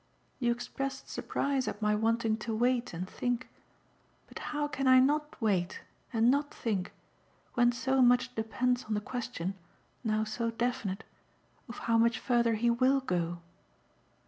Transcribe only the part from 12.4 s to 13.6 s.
he WILL go?"